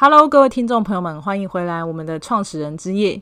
[0.00, 3.20] Hello，各位听众朋友们，欢迎回来我们的创始人之夜。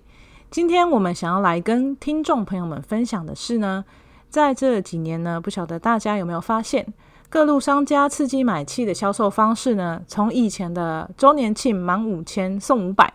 [0.51, 3.83] 今天我们想要来跟听众朋友们分享的是呢，
[4.29, 6.87] 在这几年呢，不晓得大家有没有发现，
[7.31, 13.11] 各路商家刺激买气的销售方式呢，从以前的周年庆满五千送五百，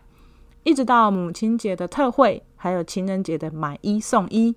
[0.64, 4.56] 一直到母亲节的特惠，还有情人节的买一送一，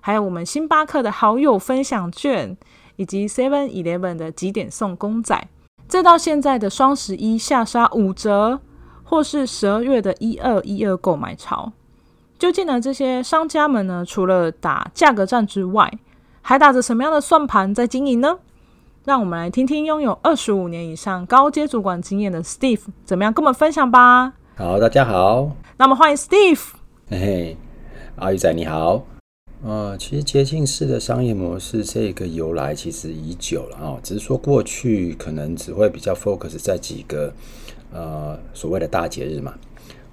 [0.00, 2.56] 还有我们星巴克的好友分享券，
[2.96, 5.46] 以及 Seven Eleven 的几点送公仔。
[5.88, 8.60] 再到现在的双十一下杀五折，
[9.04, 11.72] 或是十二月的一二一二购买潮，
[12.38, 15.90] 究竟呢，这些商家们呢，除了打价格战之外，
[16.42, 18.38] 还打着什么样的算盘在经营呢？
[19.04, 24.32] 让我们来听听拥有二十五年以上高阶主管经验的 Steve 怎么样跟我们分享吧。
[24.56, 26.72] 好，大家好，那么欢迎 Steve。
[27.08, 27.56] 嘿嘿，
[28.16, 29.15] 阿宇仔你好。
[29.66, 37.34] 呃，其实捷径式的商业模式这个由来其实已久了啊，只是说过去可能只会比较 focus 在几个
[37.92, 39.52] 呃所谓的大节日嘛。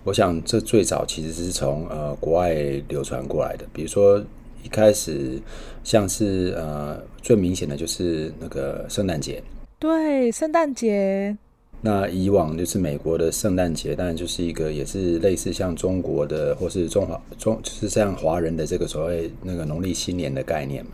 [0.04, 2.52] 我想这最早其实是从呃国外
[2.90, 4.20] 流传过来的，比如说
[4.64, 5.40] 一开始
[5.84, 9.44] 像是呃最明显的就是那个圣诞节，
[9.78, 11.38] 对，圣诞节。
[11.86, 20.92] 那以往就是美国的圣诞节，当然就是一个也是类似像中国的或是中华中，就是像华人的这个所谓那个农历新年的概念嘛。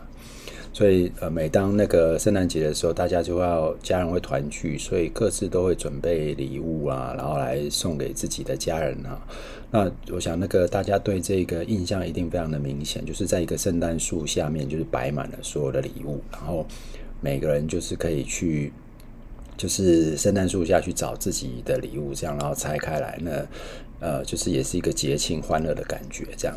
[0.72, 9.24] 所以呃，每当那个圣诞节的时候，大家就要家人会团聚，所以各自都会准备礼物啊，然后来送给自己的家人啊。
[9.70, 16.66] 那我想那个大家对这个印象一定非常的明显，就是在一个圣诞树下面，就是摆满了所有的礼物，然后
[17.20, 18.72] 每个人就是可以去。
[19.60, 23.46] 就是圣诞树下去找自己的礼物，这样然后拆开来，那
[24.00, 26.56] 呃，就是也是一个节庆欢乐的感觉，这样。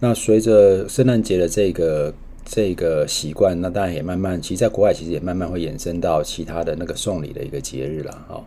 [0.00, 8.42] 那随着圣诞节的这个这个习惯，那当然也慢慢，其实在国外其实也慢慢会延伸到其他的那个送礼的一个节日了，哈。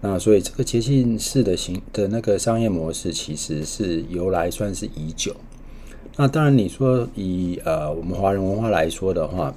[0.00, 5.36] 那所以这个节庆式的形的那个商业模式，其实是由来算是已久。
[6.16, 9.54] 那当然你说以呃我们华人文化来说的话。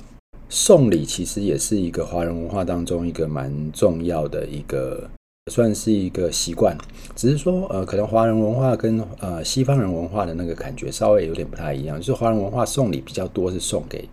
[0.51, 5.09] 送礼其实也是一个华人文化当中一个蛮重要的一个，
[5.49, 6.77] 算是一个习惯。
[7.15, 11.97] 只是说，呃，可能华人文化跟呃西方人文化的那个感觉稍微有点不太一样。
[11.97, 14.09] 就是华人文化送礼比较多是送给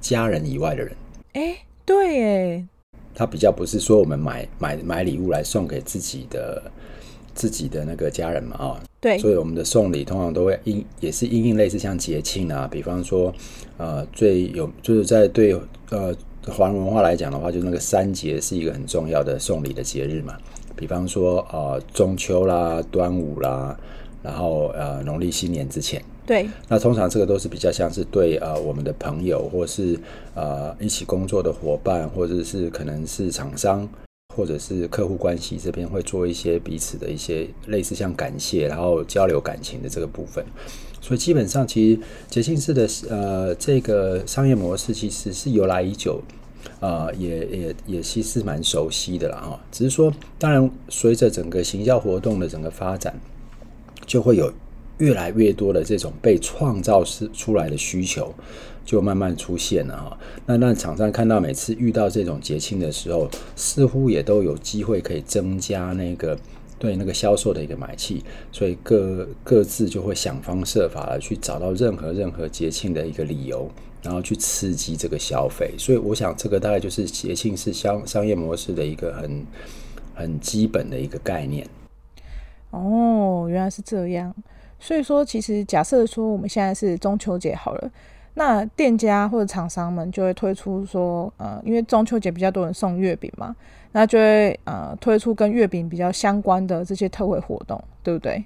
[0.00, 0.96] 家人以外的人。
[1.34, 2.66] 哎，对，哎，
[3.14, 6.60] 他比较不是说我们买买买礼物来送给自己的。
[7.36, 13.32] 自己的那个家人嘛，啊，对，所以我们的送礼通常都会应也是应应类似像节庆啊，比方说，
[13.76, 15.54] 呃，最有就是在对
[15.90, 16.16] 呃
[16.48, 20.34] 华人文化来讲的话，就是那个三节是一个很重要的送礼的节日嘛，
[20.74, 23.78] 比方说呃中秋啦、端午啦，
[24.22, 30.00] 然后呃农历新年之前，对，那通常这个都是比较像是对呃我们的朋友或是
[30.34, 33.86] 呃一起工作的伙伴，或者是可能是厂商。
[34.36, 40.44] 或者是客户关系这边会做一些彼此的一些类似像感谢，然后交流感情的这个部分，
[41.00, 46.20] 所以基本上其实节庆式的呃这个商业模式其实是由来已久，
[46.80, 49.58] 呃也也也其实蛮熟悉的了哈。
[49.72, 53.18] 只是说，当然随着整个行销活动的整个发展，
[54.04, 54.52] 就会有
[54.98, 58.34] 越来越多的这种被创造是出来的需求。
[58.86, 60.16] 就慢慢出现了哈，
[60.46, 66.38] 那那厂商看到每次遇到这种节庆的时候，似乎也都有机会可以增加那个
[66.78, 73.68] 对那个销售的一个买气，所以各各自就会想方设法的去找到任何任何节庆的一个理由，
[74.02, 75.74] 然后去刺激这个消费。
[75.76, 79.44] 所以我想这个大概就是节庆是商商业模式的一个很
[80.14, 81.66] 很基本的一个概念。
[82.70, 84.32] 哦，原来是这样。
[84.78, 87.90] 所以说，其实假设说我们现在是中秋节好了。
[88.38, 93.56] 那店家或者厂商们就会推出说，呃，因为中秋节比较多人送月饼嘛，
[93.92, 98.44] 那就会呃推出跟月饼比较相关的这些特惠活动，对不对？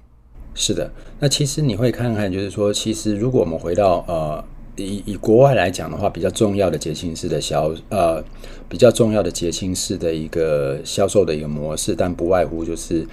[0.53, 4.41] 是的，那其实你会看看，就是说，其实如果我们回到呃
[4.77, 8.23] 以以国外来讲的话，比较重要的节庆式的销呃
[8.69, 13.05] 比较重要的节庆式的一个销售的一个模式，但不外乎就是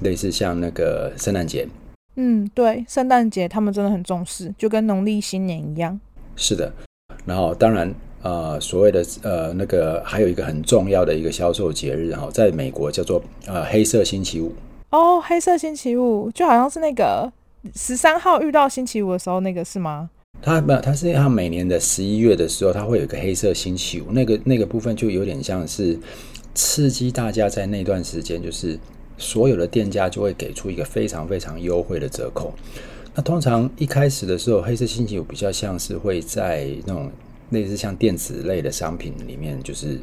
[0.00, 1.68] 类似像那个圣诞节。
[2.16, 6.00] 嗯，对，圣诞节他们真的很重视，就跟农历新年一样。
[6.36, 6.72] 是的，
[7.24, 14.52] 然后当然，呃，所谓的呃那个还有一个很重要的一个销售节日哈，在美国叫做呃黑色星期五。
[14.90, 17.32] 哦，黑色星期五就好像是那个
[17.74, 20.10] 十三号遇到星期五的时候，那个是吗？
[20.42, 25.98] 它没有，它是它每年的十一月的时候，它会有一个黑色星期五，那个那个部分就有点像是
[26.54, 28.78] 刺激大家在那段时间，就是
[29.16, 32.52] 所有的店家就会给出一个非常非常优惠的折扣。
[33.14, 37.10] 那通常一开始的时候，黑色星期五比较像是会在那种
[37.50, 40.00] 类似像电子类的商品里面，就是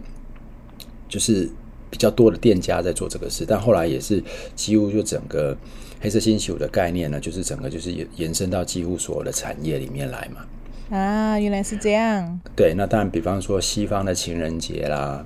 [1.09, 1.49] 就是
[1.89, 4.23] 比较多的店家在做这个事，但后来也是
[4.55, 5.57] 几乎就整个
[5.99, 10.97] 黑色星期五的概念呢，就是整个就是延延伸到几乎所有的产业里面来嘛。
[10.97, 12.39] 啊，原来是这样。
[12.55, 15.25] 对，那当然，比方说西方的情人节啦，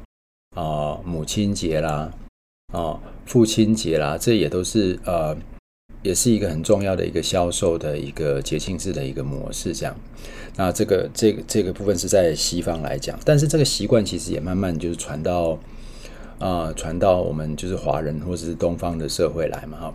[0.56, 2.12] 啊、呃，母亲节啦，
[2.72, 5.36] 啊、呃，父亲节啦，这也都是呃，
[6.06, 9.74] 也是一个很重要的一个销售的一个节庆式的一个模式。
[9.74, 9.96] 这样，
[10.56, 15.58] 那这个这个这个部分是在西方来讲，但是这个习惯其实也慢慢就是传到
[16.38, 19.80] 啊、传到我们就是华人或者是东方的社会来嘛。
[19.80, 19.94] 哈，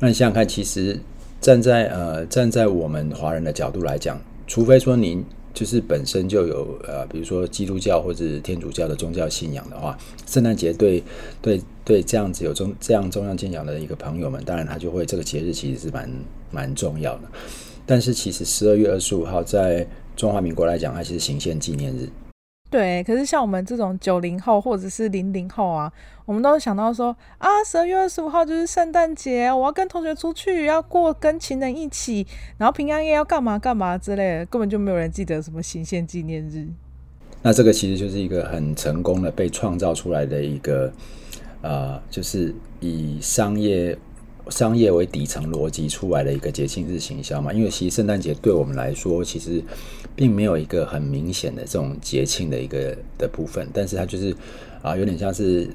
[0.00, 0.98] 那你想想看，其实
[1.40, 4.20] 站在呃站在我们华人的角度来讲。
[4.46, 5.24] 除非说您
[5.54, 9.96] 就是本身就有呃，比如说基督教或者天主教的宗教信仰的话，
[10.26, 11.02] 圣诞节对
[11.40, 16.10] 对对这样子有宗这样宗教信仰的一个朋友们，当然他就会这个节日其实是蛮
[16.50, 17.22] 蛮重要的。
[17.86, 19.86] 但是其实十二月二十五号在
[20.16, 22.08] 中华民国来讲，它其实行宪纪念日。
[22.74, 25.92] 对，可是像我们这种九零后或者是零零后啊，
[26.24, 32.26] 我们都想到说啊，十二月二十五号就是圣诞节，我要跟同学出去，要过跟情人一起，
[32.58, 36.66] 然后平安夜要干嘛干嘛之类的，根本就没有人记得什么行宪纪念日。
[37.42, 40.92] 那这个其实就是一个很成功的被创造出来的一个，
[41.62, 43.96] 呃，就是以商业。
[44.50, 49.62] 商业为底层逻辑出来的一个节庆日行销嘛，因为其实圣诞节对我们来说，其实
[50.14, 54.36] 并没有一个很明显的这种节庆的一个的部分，但是它就是
[54.82, 55.68] 啊，有点像是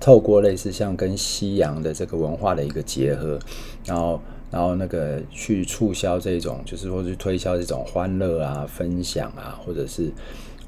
[0.00, 3.38] 透过类似像跟西洋的这个文化的一个结合，
[3.84, 10.10] 然后然后那个去促销这种，就是说去推销这种欢乐啊、分享啊，或者是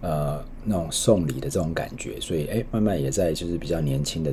[0.01, 4.33] 呃那种送礼的这种感觉，所以哎，慢慢也在就是比较年轻的。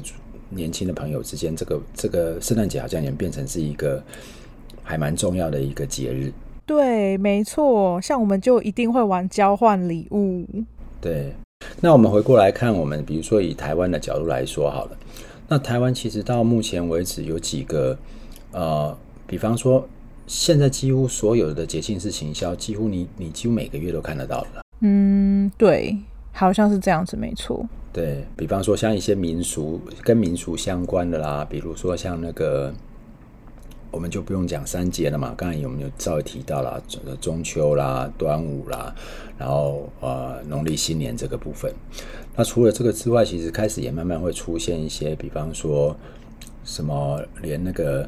[0.50, 4.02] 年轻的朋友之间，这个这个圣诞节好像也变成是一个
[4.84, 6.32] 还蛮重要的一个节日。
[6.66, 10.46] 对，没错，像我们就一定会玩交换礼物。
[11.00, 11.34] 对，
[11.80, 14.98] 那我们回过来看，我们比如说以台湾的角度来说好了，
[15.48, 17.98] 那台湾其实到目前为止有几个
[18.52, 19.88] 呃，比方说
[20.26, 24.62] 现在几乎所有的节庆式行销，几乎你你几乎每个月都看得到了。
[24.82, 25.96] 嗯，对，
[26.38, 27.66] 好像是这样子，没错。
[27.92, 32.72] 对，比方说，像一些民俗跟民俗相关的啦，比如说像那个，
[33.90, 35.34] 我们就不用讲三节了嘛。
[35.36, 36.80] 刚才有没有稍微提到啦，
[37.20, 38.94] 中秋啦、端午啦，
[39.36, 41.74] 然后呃农历新年这个部分。
[42.36, 45.98] 那除了这个之外，其实开始也慢慢会出现一些，比方说
[46.64, 48.08] 什么连那个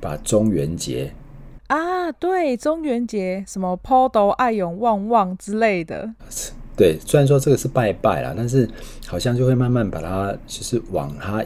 [0.00, 1.12] 把中元节
[1.68, 6.12] 啊，对，中元节什么抛头爱勇旺旺之类的。
[6.78, 8.66] 对，虽然说这个是拜拜啦，但是
[9.04, 11.44] 好像就会慢慢把它，就是往它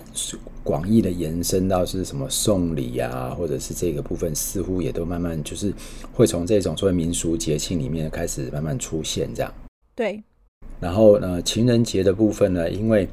[0.63, 5.73] 广义的延伸到是什么送礼啊，或者是这个部分，似乎也都慢慢就是
[6.13, 9.51] 会从这种所谓民俗节庆里面开始慢慢出现这样。
[9.97, 10.23] 对。
[10.79, 13.09] 然后呢，情人节的部分呢，因为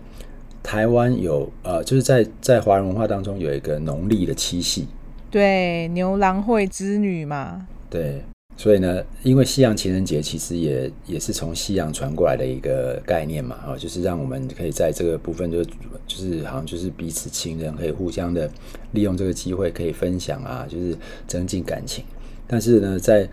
[0.62, 4.86] 台湾有呃，就是在在华人文化当中有一个农历的七夕。
[5.32, 7.66] 对，牛郎会织女嘛。
[7.90, 8.22] 对。
[8.60, 18.52] 所以呢，因为西洋情人节其实也也是从西洋传过来的一个概念嘛，啊，就是让我们可以在这个部分就就是好像就是彼此情人可以互相的
[18.92, 20.94] 利用这个机会可以分享啊，就是
[21.26, 22.04] 增进感情。
[22.48, 23.30] 但是呢，在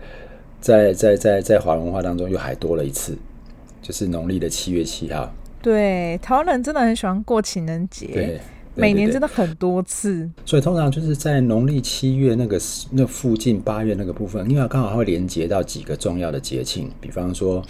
[0.61, 3.17] 在在在在华文化当中又还多了一次，
[3.81, 5.29] 就是农历的七月七号。
[5.61, 8.07] 对，台湾人真的很喜欢过情人节。
[8.13, 8.39] 对。
[8.77, 12.59] 每年真的很多次，所以通常就是在农历七月那个
[12.91, 17.63] 那附近八月那个部分，因为刚好会连接到几个重要的节庆，比方说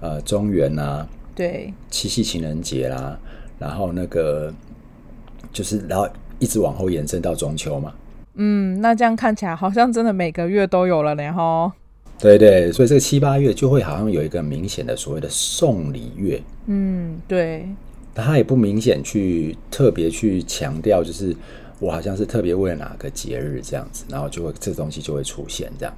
[0.00, 3.18] 呃中元啊，对，七夕情人节啦，
[3.58, 4.52] 然后那个
[5.52, 7.92] 就是然后一直往后延伸到中秋嘛。
[8.34, 11.72] 嗯，那这样看起来好像真的每个月都有了呢吼。
[12.18, 16.42] 对对，所以这个七八月就会好像有一个明显的所谓的送礼月。
[16.66, 17.66] 嗯，对。
[18.14, 21.34] 他也不明显去特别去强调，就是
[21.78, 25.94] 我好像是特别为了哪个节日这样子，然后就会这东西就会出现这样。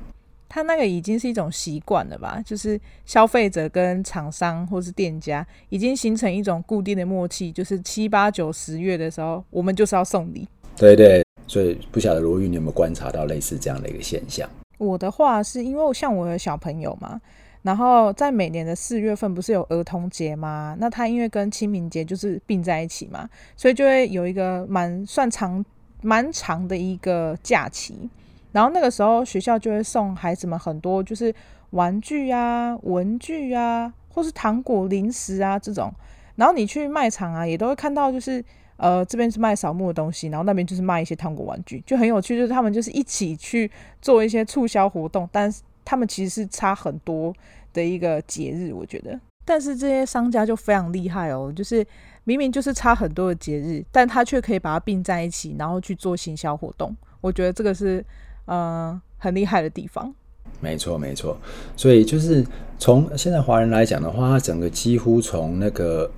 [0.49, 2.42] 他那个已经是一种习惯了吧？
[2.45, 10.47] 就是消费者跟厂商或是店家已经形成一种固定的默契，就是七八九十月的时候，我们就是要送礼。
[10.76, 14.49] 对对，所以不晓得罗玉你有没有观察到类似这样的一个现象？
[14.76, 17.21] 我的话是因为像我的小朋友嘛。
[17.62, 20.76] 然后在每年的四月份不是有儿童节吗？
[20.81, 25.64] 那他因为跟清明节就是并在一起嘛，所以就会有一个蛮算长、
[26.02, 28.11] 蛮长的一个假期。
[28.50, 31.33] 然后那个时候学校就会送孩子们很多就是
[31.71, 35.92] 玩具啊、文具啊，或是糖果、零食啊这种。
[36.35, 38.45] 然后你去卖场啊，也都会看到就是
[38.76, 42.37] 呃这边是卖扫墓的东西，然后那边就是卖一些糖果玩具，就很有趣。
[42.37, 45.62] 就是他们就是一起去做一些促销活动，但是。
[45.85, 47.35] 他们其实是差很多
[47.73, 49.19] 的一个节日，我觉得。
[49.45, 51.85] 但是这些商家就非常厉害哦，就是
[52.25, 56.97] 明明就是差很多的节日，但他却可以把它并在一起，然后去做行销活动。
[57.21, 58.05] 我觉得这个是
[58.45, 60.15] 呃很厉害的地方。
[60.61, 61.37] 没错，没错。
[61.77, 62.45] 所以就是
[62.79, 66.09] 从现在华人来讲的话，它整个几乎从那个，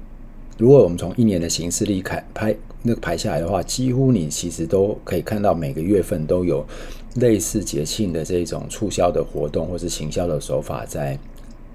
[0.56, 6.64] 如果我们从一年的行事历开排那个排下来的话，几乎你其实都可以看到每个月份都有
[7.16, 11.18] 类似节庆的这种促销的活动，或是行销的手法在。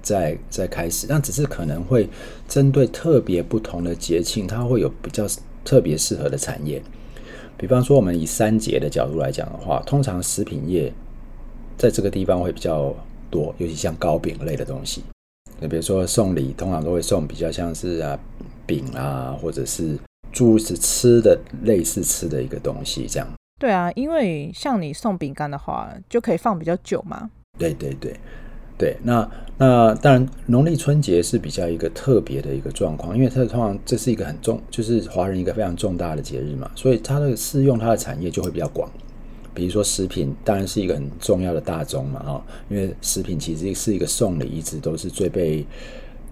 [0.02, 2.08] 在在开始，但只是可能会
[2.48, 5.26] 针对特别不同的节庆，它会有比较
[5.62, 6.82] 特别适合的产业。
[7.58, 10.90] 比方说，我们以三节的角度来讲的话，通常食品业
[11.76, 12.94] 在这个地方会比较
[13.30, 15.02] 多，尤其像糕饼类的东西。
[15.60, 18.18] 你比如说送礼，通常都会送比较像是啊
[18.70, 19.98] 饼啊，或者是
[20.30, 23.26] 诸如此吃的类似吃的一个东西这样。
[23.58, 27.28] 对啊，因为像你送饼干的话，就可以放比较久嘛。
[27.58, 28.14] 对对对。
[28.78, 38.90] 对，那那当然，农历春节是比较一个特别的一个状况，因为它通常这是一个很重，就是华人一个非常重大的节日嘛，所以它的适用它的产业就会比较广。
[39.52, 45.66] 比如说食品，当然是一个很重要的大宗嘛，哈，因为食品其实是一个送礼一直都是最被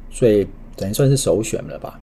[0.09, 2.00] 最等于算是首选了吧，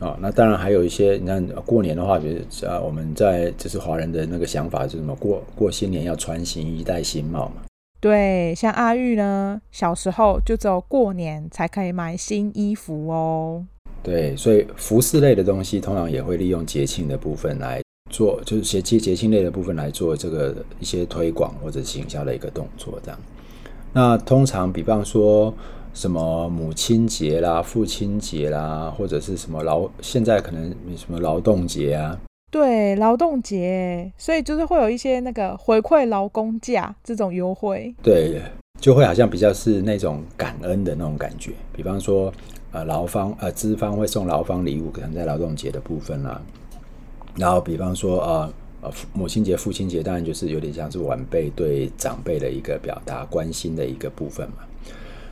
[0.00, 5.14] 啊，那当然还有一些，你看过年的话，比如啊，我们在就是华人的那个想法是什么？
[5.16, 7.62] 过过新年要穿新衣，戴新帽嘛。
[8.00, 13.66] 对，像阿玉呢，小时候就只有过年才可以买新衣服哦。
[14.00, 23.18] 对，所以服饰类的东西通常也会利用节庆的部分来做，就是节节节庆类的部分来做这个一些推广或者行销的一个动作，这样。
[23.92, 25.52] 那通常比方说
[25.98, 32.16] 什么母亲节啦、父亲节啦，或者是什么劳，现在可能什么劳动节啊。
[32.52, 37.92] 对，劳动节，所以就是会有一些那个回馈劳工价这种优惠。
[38.00, 38.40] 对，
[38.80, 41.50] 就会好像比较是那种感恩的那种感觉。
[41.72, 42.32] 比方说，
[42.70, 46.42] 呃，劳方呃资方会送劳方礼物，可能在劳动节的部分啦、啊。
[47.36, 48.52] 然后，比方说，呃
[48.82, 54.58] 呃，母亲节、父亲节，当然就是有点像是晚辈对长辈的一个表达关心的一个部分嘛。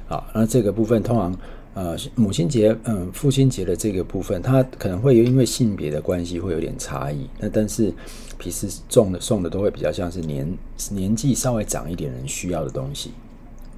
[0.07, 1.37] 好，那这个部分通常。
[1.77, 7.29] 呃，母亲节，嗯，父亲节的这个部分，它可能会因为性别的关系会有点差异。
[7.39, 7.93] 那但是，
[8.41, 10.51] 其实送的送的都会比较像是年
[10.91, 13.11] 年纪稍微长一点人需要的东西。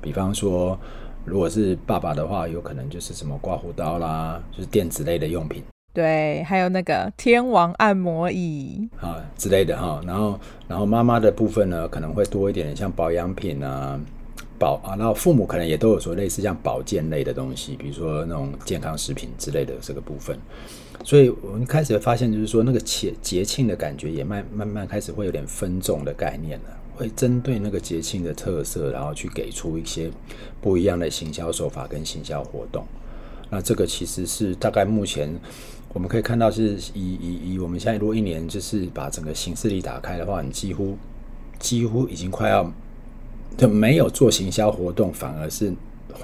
[0.00, 0.78] 比方说，
[1.24, 5.64] 如果是爸爸的话，有可能就是什么刮胡刀啦，就是电子类的用品。
[5.92, 10.00] 对，还有那个天王按摩椅啊之类的哈。
[10.06, 14.00] 然后，然后妈妈的部分呢，可能会多一点像保养品啊。
[14.58, 20.38] 保啊，然后父母可能也都有说类似像保健类的东西，比如说那种健康食品之类的这个部分。
[21.04, 30.10] 所以我们开始发现，就是说那个节节庆的感觉也慢慢慢开始会有点分众的概念了，会针对那个节庆的特色，然后去给出一些
[30.60, 32.84] 不一样的行销手法跟行销活动。
[33.48, 35.32] 那这个其实是大概目前
[35.94, 40.98] 我们可以看到，是以以以我们现在如果一年就是把整个行事历打开的话，你几乎
[41.60, 42.70] 几乎已经快要。
[43.58, 45.74] 就没有做行销活动，反而是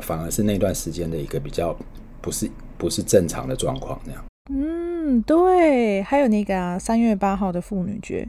[0.00, 1.76] 反而是那段时间的一个比较
[2.23, 2.49] 不是
[2.79, 4.25] 不是正常的状况那样。
[4.50, 8.26] 嗯，对，还有那个三月八号的妇女节，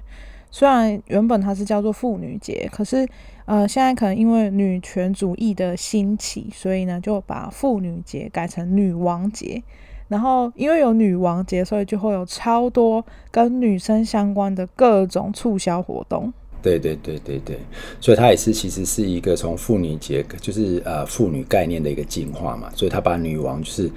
[0.50, 3.08] 虽然原本它是叫做妇女节，可是
[3.46, 9.62] 呃现在可能因为女权主义的兴起，所以呢就把妇女节改成女王节。
[10.08, 16.32] 然后因为有女王节，所以就会有超多跟女生相关的各种促销活动。
[16.66, 17.60] 对对对对对，
[18.02, 23.88] 所以它也是其实是一个从妇女节，就是呃妇女概念的一个进化嘛，所以它把女王就是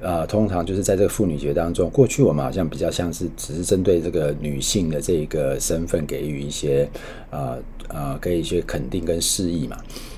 [0.00, 6.88] 呃通常就是在这个妇女节当中，过去我们好像比较像是只是针对这个女性的这一个身份给予一些
[7.30, 9.76] 呃呃给一些肯定跟示意嘛。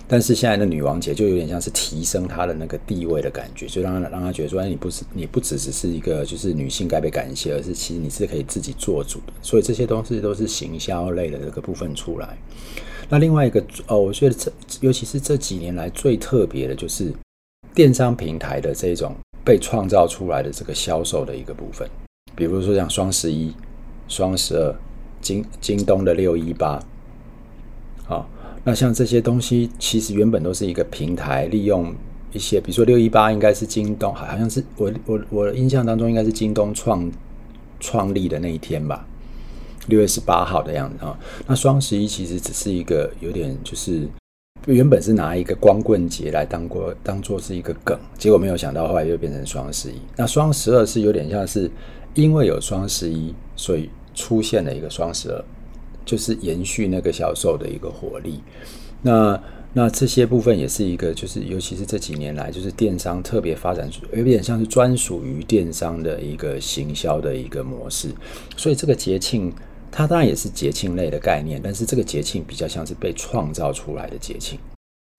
[0.09, 9.33] 但是现在的女王节就有点像是提升她的那个地位的感觉，就让她让她觉得说，哎，你不是你不只只是一个就是女性该被感谢，而是其实你是可以自己做主的。
[9.43, 12.39] 所以这些东西都是行销类的这个部分出来。
[13.09, 17.13] 那另外一个哦，我觉得这尤其是这几年来最特别的就是
[17.75, 19.13] 电商平台的这种
[19.45, 21.89] 被创造出来的这个销售的一个部分，
[22.37, 23.53] 比如说像双十一、
[24.07, 24.75] 双十二、
[25.21, 26.81] 京京东的六一八，
[28.05, 28.29] 好。
[28.69, 31.95] 那像这些东西，其实原本都是一个平台，利用
[32.33, 37.09] 一些，比如说六一八应该是京东，好像是我我我印象当中应该是京东创
[37.79, 39.07] 创立的那一天吧，
[39.87, 41.17] 六月十八号的样子啊。
[41.47, 44.09] 那双十一其实只是一个有点就是
[44.67, 49.95] 原本是拿一个光棍节来当过当做是一个梗，结果没有想到后来又变成双十一。
[50.17, 51.71] 那双十二是有点像是
[52.15, 55.45] 因为有双十一，所以出现了一个双十二。
[56.07, 58.41] 就是延续那个销售的一个活力，
[59.03, 59.39] 那
[59.73, 68.09] 那这些部分也是一个，就是尤其是这几年来，就是电商特别发展有点像是专属于电商的一个行销的一个模式。
[68.57, 69.53] 所以这个节庆，
[69.91, 74.59] 它当然也是节庆类的概念，但是这个节庆比较像是被创造出来的节庆，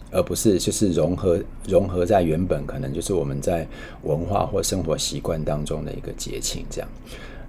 [0.10, 3.68] 而不是就是融合融合在原本可能就是我们在
[4.04, 6.90] 文化或生活习惯当中的一个节庆这样。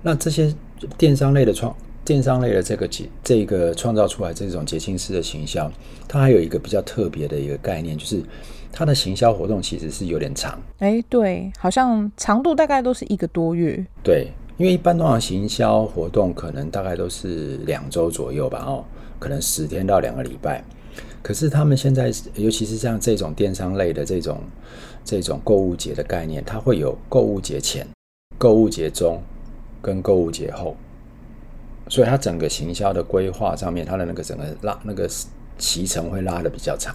[0.02, 0.54] 那这些
[0.98, 1.74] 电商类的创
[2.08, 5.70] 电商类的这个节这个创造出来这种节庆式的行销，
[6.08, 8.22] 它还有一个比较特别的一个概念，就是
[8.72, 10.58] 它的行销活动其实是有点长。
[10.78, 13.84] 哎，对，好像长度大概都是一个多月。
[14.02, 18.82] 对，因为一般通常行销活动可能大概都是两周左右吧，哦，
[19.18, 20.64] 可能十天到两个礼拜。
[21.20, 24.40] 可是他们现在，尤其是像这种电商类的这种
[25.04, 27.86] 这种购物节的概念，它会有购物节前、
[28.38, 29.20] 购物节中
[29.82, 30.74] 跟购物节后。
[31.88, 35.08] 所以它整个行销的规划上面，它的那个整个拉那个
[35.56, 36.94] 期程会拉的比较长，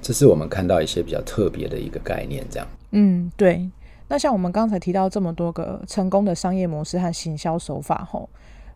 [0.00, 2.68] 这是我们看到一些比较特别的一个概念，这样。
[2.90, 3.70] 嗯，对。
[4.08, 8.28] 那像我们刚才提到这么多个成功的商业模式和行销手法，吼，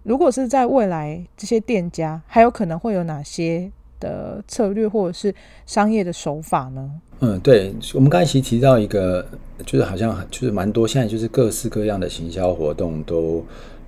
[0.03, 5.35] 如果是在未来这些店家还有可能会有哪些的策略或者是
[5.67, 6.91] 商业的手法呢？
[7.21, 9.27] 嗯，对，我们刚才其实提到一个，
[9.67, 13.45] 就是好像就是蛮多，现在就是各式各样的行销活动都。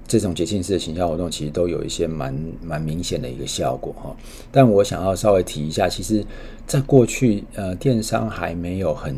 [0.09, 4.17] 这种节庆式的行销活动，其实都有一些蛮蛮明显的一个效果哈。
[4.51, 6.25] 但我想要稍微提一下，其实，
[6.67, 9.15] 在过去呃电商还没有很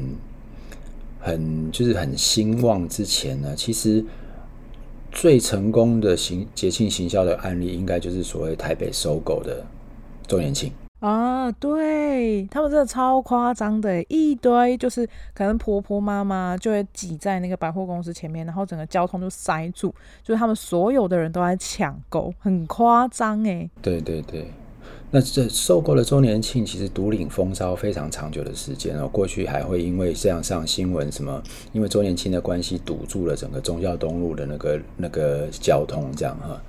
[1.20, 4.04] 很就是很兴旺之前呢，其实
[5.12, 9.64] 最成功的行节庆行销的案例，应该就是所谓台北收购的
[10.26, 10.73] 周年庆。
[11.00, 19.88] 啊，对，他们真的超夸张的，一堆就是可能婆婆妈妈就会挤在那个百货公司前面，然后整个交通就塞住，
[20.23, 23.69] 就是他们所有的人都在抢购，很夸张哎。
[23.80, 24.50] 对对对，
[25.11, 31.42] 那这受够了周年庆其实独领风骚非常长久的时间哦，过去还会因为这样上新闻什么，
[31.73, 36.61] 因为周年庆的关系堵住了整个宗教东路的那个那个交通这样哈。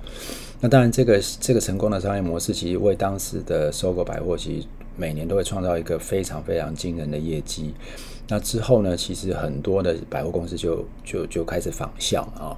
[0.64, 7.74] 那当然，这个这个成功的商业模式，其实为当时的 SOGO 百货，其实每年都会创造一个非常非常惊人的业绩。
[8.28, 12.54] 那之后呢，其实很多的百货公司就就就开始仿效啊。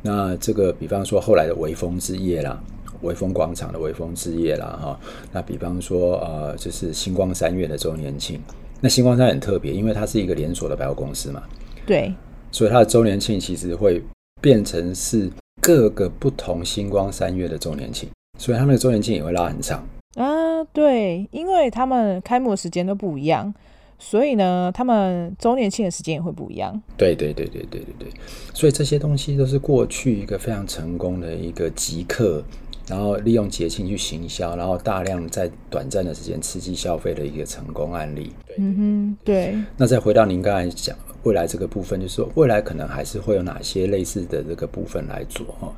[0.00, 2.62] 那这个，比方说后来的微风之夜啦，
[3.02, 5.00] 微风广场的微风之夜啦，哈。
[5.32, 8.40] 那比方说，呃，就是星光三月的周年庆。
[8.80, 11.42] 那星光三越很特别，因为它是一个连锁的百货公司嘛。
[11.84, 12.14] 对。
[12.52, 14.00] 所以它的周年庆其实会
[14.40, 15.28] 变成是。
[15.60, 20.64] 各个不同星光三月的周年庆，所以他们的周年庆也会拉很长啊。
[20.72, 23.52] 对，因为他们开幕的时间都不一样，
[23.98, 26.80] 所以呢，他们周年庆的时间也会不一样。
[26.96, 28.08] 对对对对对对对，
[28.54, 32.42] 所以这些东西都是过去一个非常成功的一个集客，
[32.88, 38.32] 然后利用节庆去行销，然后大量在短暂的时间刺激消费的一个成功案例。
[38.46, 39.54] 对嗯哼，对。
[39.76, 40.96] 那再回到您刚才讲。
[41.22, 45.72] 未来这个部分，就是说未来可能还是会有哪些类似的这个部分来做哈。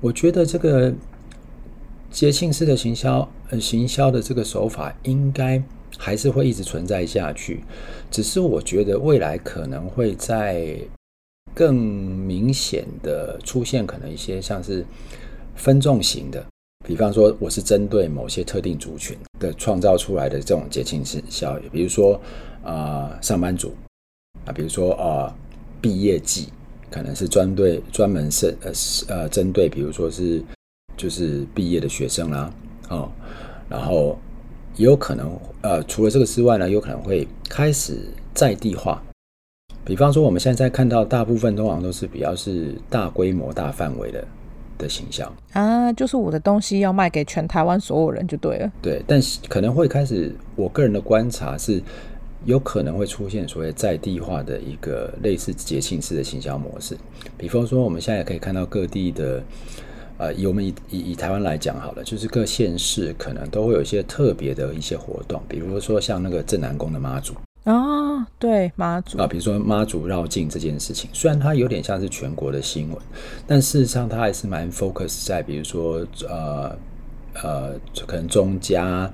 [0.00, 0.92] 我觉得这个
[2.10, 5.62] 节庆式的行销，呃，行销的这个手法应该
[5.96, 7.62] 还是会一直存在下去。
[8.10, 10.76] 只是我觉得未来可能会在
[11.54, 14.84] 更明显的出现，可能一些像是
[15.54, 16.44] 分众型的，
[16.84, 22.20] 比方说我是针对某些特定族群的创造出来的这种节庆式效应，比如说
[22.64, 23.72] 啊、上班族。
[24.44, 25.32] 啊，比如说啊，
[25.80, 26.48] 毕业季
[26.90, 28.72] 可能是专对专门是呃
[29.08, 30.42] 呃针对，比如说是
[30.96, 32.52] 就是毕业的学生啦，
[32.88, 33.08] 哦，
[33.68, 34.18] 然后
[34.76, 37.98] 也有可能呃，除了这个之外呢，有可能会开始
[38.34, 39.00] 在地化。
[39.84, 44.24] 比方说，我们现在看到大部分通常都是比较是大规模、大范围的
[44.78, 48.72] 的形象啊，就是我的东西要卖给全台湾所有人就对了。
[48.82, 51.80] 对，但是可能会开始，我个人的观察是。
[52.44, 56.96] 有可能会出现所谓在地化的一个类似节庆式的行销模式，
[57.38, 59.40] 比方说我们现在也可以看到各地的，
[60.18, 72.98] 呃，以我们以以以台湾来讲好了，就是各县市可能都会有一些特别的一些活动，比如说像那个镇南宫的妈祖啊、哦，对妈祖啊，比如说妈祖绕境这件事情，虽然它有点像是全国的新闻，
[73.46, 76.76] 但事实上它还是蛮 focus 在比如说呃
[77.40, 77.74] 呃，
[78.04, 79.08] 可能中嘉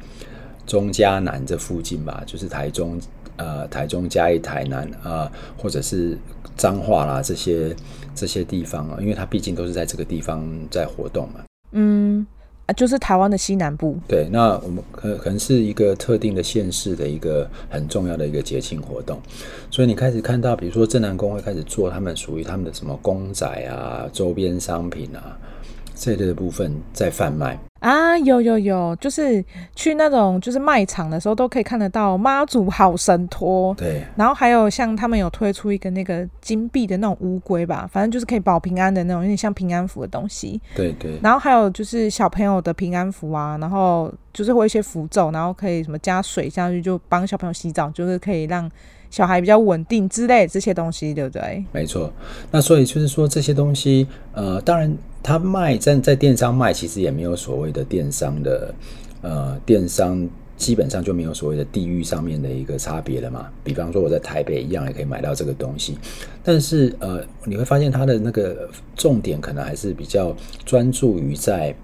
[0.66, 2.98] 中嘉南这附近吧，就是台中。
[3.38, 6.18] 呃，台中、嘉义、台南啊、呃，或者是
[6.56, 7.74] 彰化啦，这些
[8.14, 11.40] 这些地方啊，因为它毕竟都是在这个地方在活动嘛。
[11.72, 12.26] 嗯，
[12.66, 13.96] 啊，就是台湾的西南部。
[14.08, 19.20] 对，那我们可可能是一个特定的县市的一个很重要的一个节庆活动，
[19.70, 25.38] 所以你开始看到，比如说正南宫会开始做他们属于他们的什么公仔啊、周边商品啊
[25.94, 27.58] 这类的部分在贩卖。
[27.80, 29.44] 啊，有有有，就是
[29.76, 40.60] 去那种就是卖场的时候都可以看得到妈祖好神托，对，然后还有像他们有推出一个那个金币的那种乌龟吧，反正就是可以保平安的那种，有点像平安符的东西。
[40.74, 41.18] 对对。
[41.22, 48.68] 然后还有就是小朋友的平安符啊，然后就是会一些符咒，然后可以什么加水下去就帮小朋友洗澡，就是可以让
[49.08, 51.64] 小孩比较稳定之类的这些东西，对不对？
[51.70, 52.12] 没错。
[52.50, 54.92] 那所以就是说这些东西，呃，当然。
[55.28, 58.74] 他卖在在电商卖，其实也没有所谓的电商的，
[59.20, 63.46] 呃，电商基本上就没有所谓的地域上面的一个差别了嘛。
[63.62, 65.98] 比方说我在台北一样也可以买到这个东西，
[66.42, 71.76] 但是呃，你会发现它的那个重点可能还是比较专注于在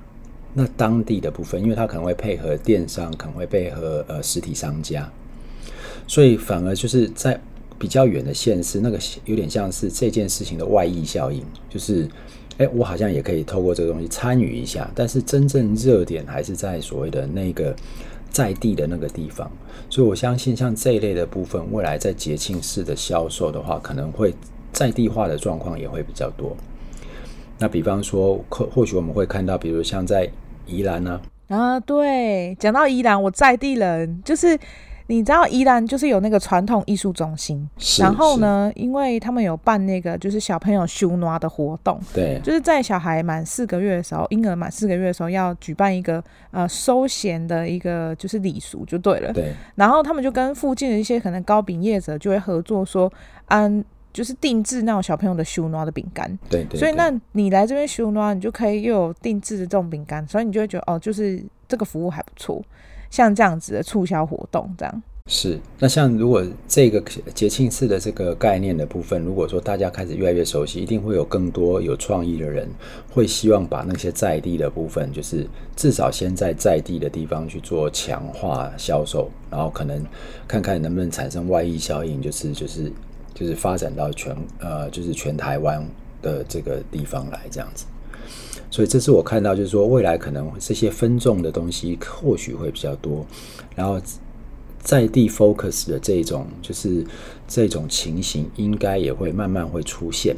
[0.55, 5.07] 那当地的部分，因为它可能会配合电商，可能会配合呃实体商家，
[6.07, 7.39] 所以反而就是在
[7.79, 12.09] 比较远的县市，那个有点像是这件事情的外溢效应，就是。
[12.59, 17.75] 哎，我好像也可以透过这个东西参与一下，但是真正热点还是在所谓的那个
[18.31, 19.51] 在地的那个地方，
[19.91, 24.33] 所以我相信像这一类的部分，未来在节庆式的销售的话，可能会
[24.73, 26.57] 在地化的状况也会比较多。
[27.59, 30.31] 那比方说，或或许我们会看到，比如像在
[30.67, 34.59] 宜兰呢，啊，对，讲到宜兰，我在地人就是。
[35.07, 49.53] 你知道宜兰就是有那个传统艺术中心，然后呢，因为他们有办那个就是小朋友修拿的活动，对，就是在小孩满四个月的时候，婴儿满四个月的时候要举办一个呃收闲的一个就是礼俗就对了，对。
[49.75, 53.13] 然后他们就跟附近的一些可能糕饼业者就会合作说，
[53.49, 56.81] 嗯，就是定制那种小朋友的修拿的饼干，对，对对。
[56.81, 62.63] 所以那你来这边修拿，你就可以又有定制的这种饼干，所以你就会觉得哦，就是这个服务还不错。
[63.15, 65.57] 像这样子的促销活动，这样是。
[65.79, 67.01] 那像如果这个
[67.33, 72.69] 节庆式的这个概念的部分，如果说大家开始越来越熟悉，一定会有更多有创意的人
[73.13, 75.47] 会希望把那些在地的部分，就是
[75.77, 80.05] 至少先在在地的地方去做强化销售，然后可能
[80.49, 82.93] 看看能不能产生外溢效应，就是就是
[83.33, 85.87] 就是发展到全呃就是全台湾
[86.21, 87.87] 的这个地方来这样子。
[88.75, 93.25] 所以这是我看到，就是说未来可能这些分众的东西或许会比较多，
[93.77, 94.01] 然后
[94.81, 97.07] 在地 focus 的这种就是
[97.47, 100.35] 这种情形，应该也会慢慢会出现，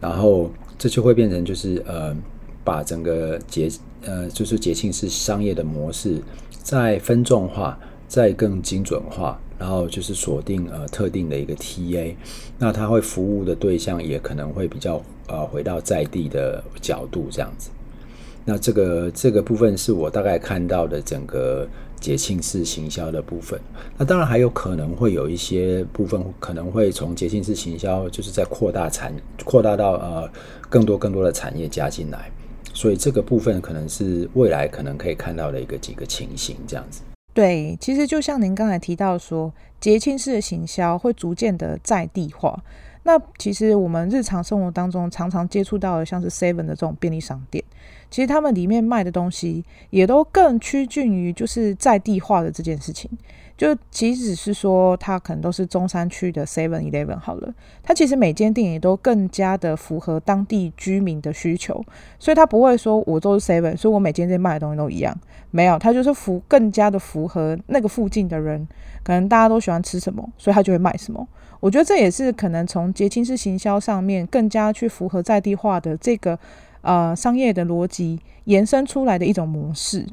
[0.00, 2.16] 然后这就会变成就是呃，
[2.64, 3.70] 把整个节
[4.06, 6.18] 呃就是节庆式商业的模式
[6.62, 9.38] 再分众化，再更精准化。
[9.58, 12.14] 然后就是锁定呃特定的一个 TA，
[12.58, 17.70] 那他会服务的对象也可能会比较呃回到在地的角度这样子。
[18.44, 21.66] 那这个这个部分是我大概看到的整个
[21.98, 23.60] 节庆式行销的部分。
[23.98, 29.12] 那当然还有可能会有一些部分可能会从节庆式行销就是在扩大产
[29.44, 30.30] 扩大到呃
[30.70, 32.30] 更多更多的产业加进来，
[32.72, 37.02] 所以这个部分可能是未来可能可以看到的一个几个情形这样子。
[37.34, 42.62] 对，其实就像您刚才提到说，节庆式的行销会逐渐的在地化。
[43.06, 47.62] 那其实我们日常生活当中常常接触到的，像是 Seven 的这种便利商店，
[48.10, 53.08] 其实他们里面卖的东西也都更趋近于就是在地化的这件事情。
[53.56, 61.82] 就即使是说它可能都是中山区的 Seven Eleven 好了，它其实每间店也都更加的符合当地居民的需求，
[62.18, 65.16] 所以它不会说我都是 Seven，所以我每间店卖的东西都一样，
[65.52, 68.66] 没有，它就是符更加的符合那个附近的人，
[69.04, 71.26] 可能大家都喜欢吃什么，所以它就会卖什么。
[71.60, 76.38] 我觉得这也是可能从节庆式行销上面更加去符合在地化的这个
[76.82, 80.06] 呃商业的逻辑延伸出来的一种模式。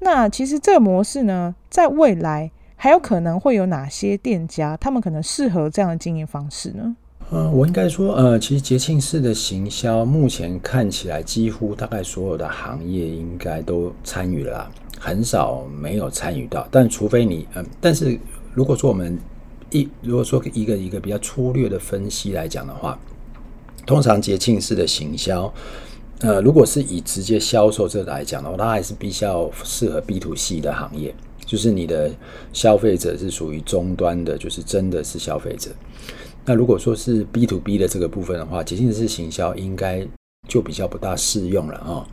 [0.00, 6.94] 那其实这个模式呢，在未来还有可能会有哪些店家，他们可能适合这样的经营方式呢？
[7.30, 16.68] 呃，我应该说，呃，其实节庆式的行销，目前看起来几乎大概所有的行业应该都参与了，很少没有参与到。
[16.70, 18.16] 但除非你，嗯、呃，但是
[18.54, 19.18] 如果说我们
[20.02, 22.98] 如果说一个一个比较粗略的分析来讲的话，
[23.84, 25.52] 通常节庆式的行销。
[26.20, 32.10] 呃，如果是以直接销售这来讲的话，它还是比较适合 B to C 的行业，就是你的
[32.52, 35.70] 消费者是属于终端的，就是真的是消费者。
[36.46, 40.06] 那如果说是 B to B 的这个部分的话，节庆式行销应该
[40.48, 42.08] 就比较不大适用了啊、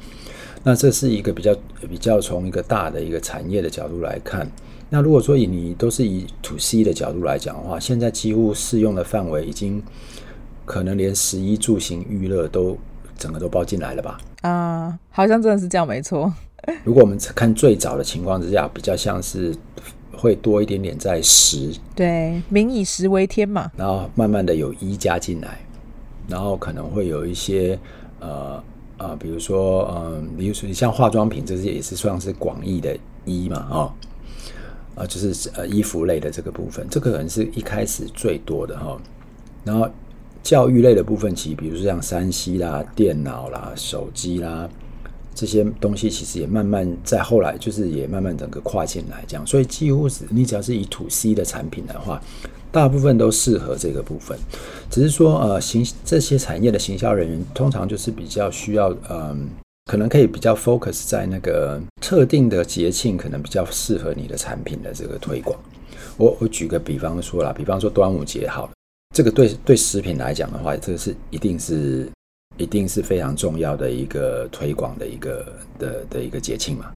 [0.63, 1.55] 那这是一个比较
[1.89, 4.49] 比较从一个大的一个产业的角度来看。
[4.93, 9.81] 那如果说以你都是以 To C 的角度来讲的话，现在几乎适用的范围已经
[10.65, 12.77] 可能连十一住行娱乐都。
[13.15, 14.19] 整个都包进来了吧？
[14.41, 16.33] 啊、uh，好像真的是这样，没错。
[16.83, 19.55] 如果我们看最早的情况之下，比较像是
[20.11, 23.71] 会多一点点在十，对，民以食为天嘛。
[23.77, 25.59] 然后慢慢的有一加进来，
[26.27, 27.79] 然后可能会有一些
[28.19, 28.61] 呃
[28.97, 33.93] 啊，比如说嗯，比如说你像化妆品，这些也是算是广义的一嘛，哦，
[34.95, 38.99] 啊，就是呃衣服类的这个部分，这个可能是一开始最多的哈、
[39.63, 39.89] 然后
[40.41, 44.69] 教育类的部分，其实比如说像 3C 啦、电脑啦、手机啦。
[45.35, 52.21] 这些东西其实也慢慢在后来，就是也慢慢整个跨进来这样，所以几乎是你只要是以 to C 的产品的话，
[52.71, 54.37] 大部分都适合这个部分。
[54.91, 59.49] 只是说，呃，行这些产业的行销人员通常就是比较需要，嗯、
[59.85, 65.59] 可能可以比较 focus 在那个特定的节庆，可能比较适合你的产品的这个推广。
[66.17, 68.71] 我我举个比方说啦，比方说端午节好了，
[69.15, 72.09] 这个对对食品来讲的话，这个是一定是。
[72.55, 75.43] 一定是非常重要的一个推广的一个
[75.79, 76.91] 的的一个节庆嘛。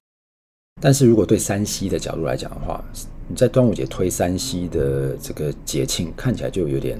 [0.80, 2.80] 但是如果对山西的角度来讲的话，
[3.26, 6.96] 你在端午节推山西的这个节庆，看起来就有点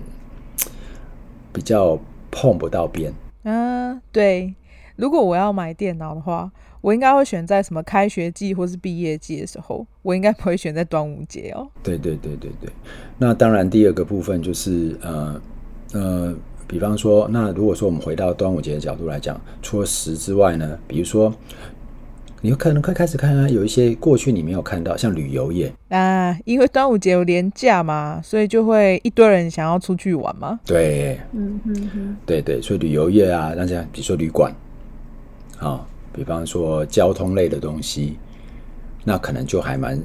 [1.52, 1.96] 比较
[2.32, 3.14] 碰不到边。
[3.44, 4.52] 嗯、啊，对。
[4.98, 11.66] 如果我要买电脑的话，我应该会选在什么开学季或是毕业季的时候，我应该不会选在端午节哦。
[11.82, 12.68] 对对对对对。
[13.16, 15.40] 那当然，第二个部分就是呃
[15.94, 16.34] 呃。
[16.70, 21.32] 比方说，那如果说我们回到端午节的角度来讲，除了食之外呢，比如说，
[22.42, 30.60] 你可能快开始看啊，有一些过去你没有看到，像旅游业啊，因为端午节有连假嘛，所以就会一堆人想要出去玩嘛。
[30.66, 34.54] 对，嗯嗯嗯，对对，所以旅游业啊，那这样，比如说旅馆，
[35.58, 38.16] 啊，比方说交通类的东西，
[39.04, 40.00] 那可能就还蛮，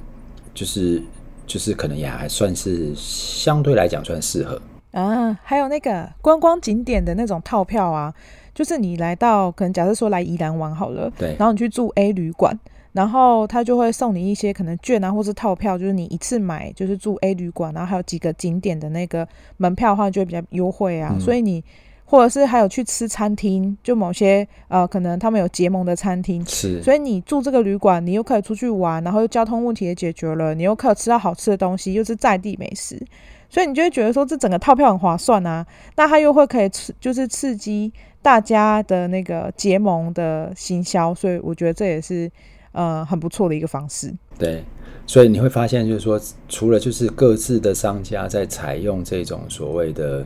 [0.53, 1.01] 就是
[1.45, 4.61] 就是可能也还算是相对来讲算适合。
[4.91, 8.13] 啊，还有那个观光景点的那种套票啊，
[8.53, 12.57] 就是你来到，可能假设说来宜兰玩好了，对，然后你去住 A 旅馆，
[12.91, 21.11] 然后他就会送你一些可能券啊，或是套票，就是你一次买就是住 A 旅馆，然后还有几个景点的那个门票的话，就会比较优惠啊。
[21.15, 21.63] 嗯、所以你
[22.05, 33.01] 或者是还有去吃餐厅，就某些呃可能他们有结盟的餐厅，是，所以你住这个旅馆，你又可以出去玩，然后又交通问题也解决了，你又可以吃到好吃的东西，又是在地美食。
[33.49, 35.63] 所以你就会觉得说，这整个套票很划算啊，
[35.95, 42.31] 那他又会可以刺，就是刺激大家的那个结盟的行销，所以我觉得这也是
[42.71, 44.11] 呃很不错的一个方式。
[44.39, 44.63] 对，
[45.05, 50.25] 所以你会发现，就是说，除了就是各自的商家在采用这种所谓的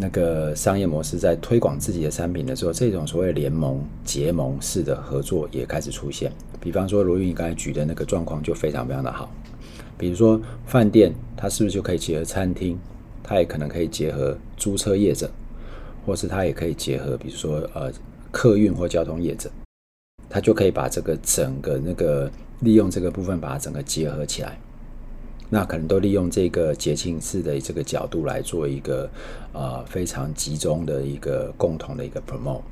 [0.00, 6.32] 那个商业模式，在推广自己的产品的时候，这种所谓联盟结盟式的合作也开始出现。
[6.60, 9.28] 比方说，罗玉你刚才举的那个状况就非常非常的好。
[9.98, 12.78] 比如说饭店，它是不是就可以结合餐厅？
[13.24, 15.28] 它也可能可以结合租车业者，
[16.06, 17.92] 或是它也可以结合，比如说呃
[18.30, 19.50] 客运或交通业者，
[20.30, 22.30] 它就可以把这个整个那个
[22.60, 24.58] 利用这个部分把它整个结合起来。
[25.50, 29.08] 那可能都利用这个节庆式的这个角度来做一个
[29.52, 32.62] 呃非常集中的一个共同的一个 promote。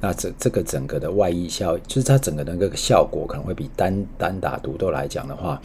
[0.00, 5.60] 那这这个整个的外溢效，就是它整个的那个效果可能会比单单打独斗来讲的话。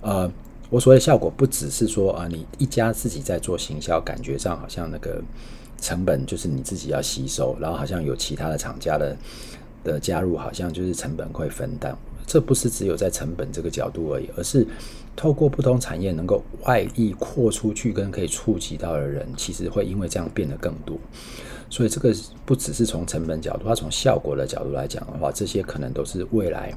[0.00, 0.30] 呃，
[0.70, 5.22] 我所谓的效果不只是说啊，你一家自己在做行销，感觉上好像那个
[5.80, 9.16] 成本就是你自己要吸收，然后好像有其他的厂家的
[9.84, 11.96] 的加入，好像就是成本会分担。
[12.26, 14.66] 这不是只有在成本这个角度而已，而是
[15.14, 20.98] 透过不同产业能够外溢扩出去，跟可以触及到的人，其实会因为这样变得更多。
[21.68, 22.14] 所以这个
[22.46, 26.72] 不只是从成本角度，它从效果的角度来讲的话，这些可能都是未来。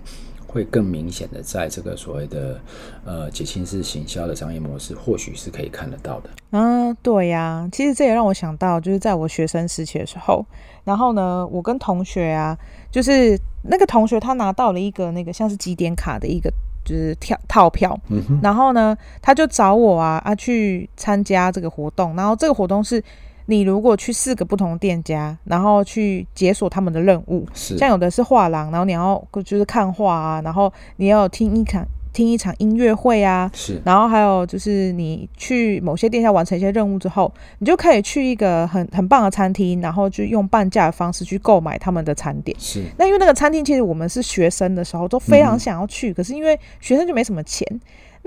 [0.58, 2.60] 会更明显的，在这个所谓的
[3.06, 6.30] 呃节庆式行销的商业模式，或许是可以看得到的。
[6.50, 10.44] 嗯，对呀，其实这也让我想到，就是在我学生时期的时候，
[10.84, 12.58] 然后呢，我跟同学啊，
[12.90, 16.52] 就是那个同学他拿到了一个那个像是几点卡的一个
[16.84, 17.96] 就是跳套票，
[18.42, 23.04] 然后呢，他就找我啊啊去参加这个活动，然后这个活动是。
[23.48, 42.58] 你如果去四个不同店家，然后去解锁他们的任务，是像有的是画廊，然后你要就是看画啊，然后你要听一场听一场音乐会啊，是，然后还有就是你去某些店家完成一些任务之后，你就可以去一个很很棒的餐厅，然后就用半价的方式去购买他们的餐点。
[42.60, 47.66] 是，那因为那个餐厅其实我们是学生的时候都非常想要去，嗯、可是因为学生就没什么钱。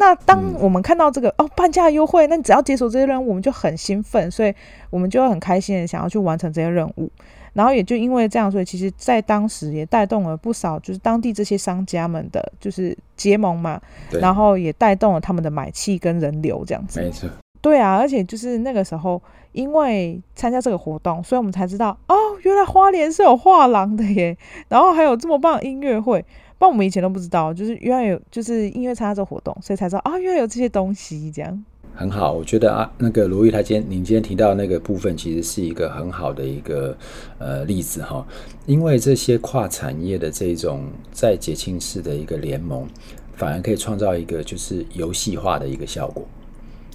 [0.01, 4.55] 那当我们看到这个、嗯、哦半价优惠，那你只要解锁这些任务，我们就很兴奋，所以
[4.89, 7.11] 我们就会很开心的想要去完成这些任务。
[7.53, 13.79] 然后也就因为这样，所以其实在当时也带动了不少，就是当地这些商家们的，就是结盟嘛。
[14.11, 16.99] 对然后也带动了他们的买气跟人流这样子。
[17.03, 17.29] 没错。
[17.61, 19.21] 对啊，而且就是那个时候，
[19.53, 24.35] 因为参加这个活动，所以我们才知道哦，原来花莲是有画廊的耶，
[24.69, 26.25] 然后还有这么棒的音乐会。
[26.61, 31.65] 不然我们以前都不知道，就是原来有，就是因为参加这活动，所以才知道啊，原来有这些东西这样。
[31.95, 36.95] 很好，我觉得啊，那个罗毅他今天您今天提到那个部分，其实是一个很好的一个
[37.39, 38.27] 呃例子哈。
[38.67, 42.87] 因为这些跨产业的这种在节庆式的一个联盟，
[43.33, 46.29] 反而可以创造一个就是游戏化的一个效果，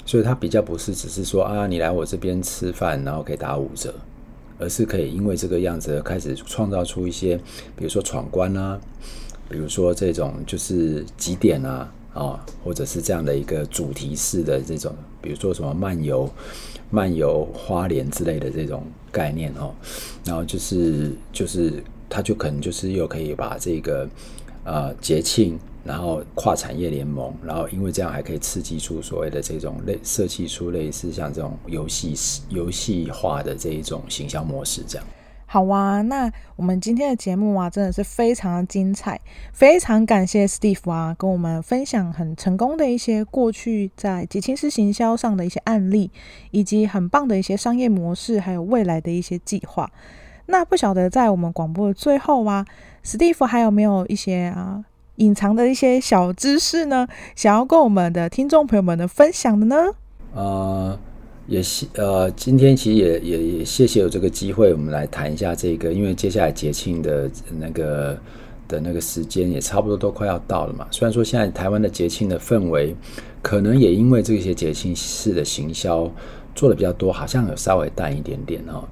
[0.06, 3.92] 所以它比较不是只是说啊，你来我这边吃饭，然后可以打五折，
[4.60, 7.36] 而是可以因为这个样子开始创造出一些，
[7.76, 8.80] 比如说闯关啊，
[9.50, 11.92] 比如说这种就是几点啊。
[12.16, 16.30] 啊、或者是这样的一个主题式的这种，比如说什么漫游、
[16.90, 19.76] 漫游花莲之类的这种概念哦，
[20.24, 24.08] 然后就是就是它就可能就是又可以把这个
[24.64, 32.16] 呃节庆，然后跨产业联盟，然后因为这样还可以刺激出所谓的这种类设计出类似像这种游戏
[32.48, 35.06] 游戏化的这一种行销模式这样。
[35.56, 39.18] 好哇，那我们今天的节目啊，真的是非常的精彩，
[39.54, 46.12] 非常感谢 Steve 啊，跟我们分享很成功的一些过去在节庆式行销上的一些案例，
[46.52, 49.90] 以及很棒的一些商业模式，还有未来的一些计划。
[50.48, 52.66] 那不晓得在我们广播的最后啊
[53.06, 54.84] ，Steve 还有没有一些啊
[55.16, 57.08] 隐藏的一些小知识呢？
[57.34, 59.78] 想要跟我们的听众朋友们的分享的呢？
[60.34, 61.00] 呃。
[61.48, 67.30] 也谢呃，今天其实也也也谢谢有这个机会，我们来谈一下这个，因为接下来节庆的
[67.60, 68.18] 那个
[68.68, 70.88] 的那个时间也差不多都快要到了嘛。
[70.90, 72.96] 虽然说现在台湾的节庆的氛围，
[73.42, 76.12] 可能也因为这些节庆式的行销
[76.56, 78.84] 做的比较多，好像有稍微淡一点点哦。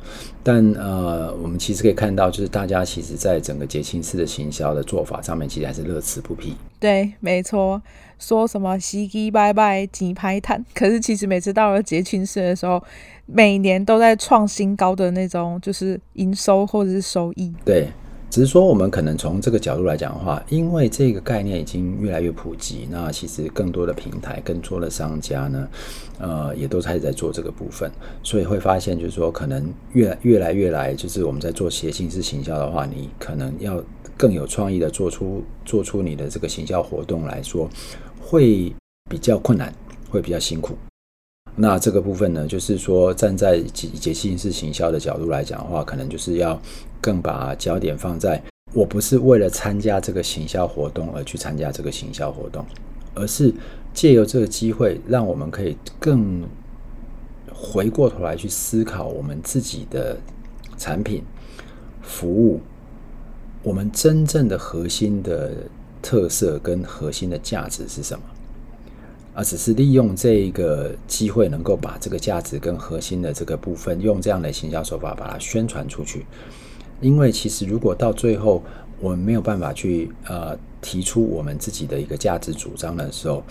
[0.43, 6.53] 但呃，我们其实可以看到，就是大家其实在整个节庆式的行销的做法上面，其实还是乐此不疲。
[6.79, 7.81] 对，没错。
[8.19, 12.81] 说什么喜气拜拜几排摊，可是其实每次到了节庆式的时候，
[13.25, 17.53] 每年都在创新高的那种，就是营收或者是收益。
[17.65, 17.87] 对，
[18.33, 25.67] 只是说我们可能从这个角度来讲的话，因为这个概念已经越来越普及，那其实更多的平台、更多的商家呢，
[26.17, 27.91] 呃，也都开始在做这个部分，
[28.23, 33.79] 所以会发现就是说，可能越越来越来，就是我们在做节庆式行销的话，你可能要
[34.17, 37.69] 更有创意的做出做出你的这个行销活动来说。
[38.19, 38.73] 会
[39.11, 39.71] 比较困难，
[40.09, 40.75] 会比较辛苦。
[41.55, 46.59] 那这个部分呢，就是说站在节节庆式行销的角度来讲的话，可能就是要
[46.99, 48.41] 更把焦点放在
[48.73, 52.65] 我不是为了参加这个行销活动而去参加这个行销活动，
[53.13, 53.53] 而是
[53.93, 56.43] 借由这个机会，让我们可以更
[57.53, 60.17] 回过头来去思考我们自己的
[60.77, 61.23] 产品、
[62.01, 62.59] 服务，
[63.61, 65.51] 我们真正的核心的。
[66.05, 68.25] 特色跟核心的价值是什么？
[69.33, 76.25] 而只是利用这一个机会，能够把这个价值跟核心的这个部分，用这样的行销手法把它宣传出去。
[77.01, 78.63] 因为其实如果到最后
[78.99, 83.41] 我们没有办法去呃提出我们自己的一个价值主张的时候，